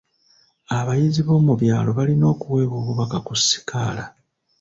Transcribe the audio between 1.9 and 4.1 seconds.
balina okuweebwa obubaka ku sikaala.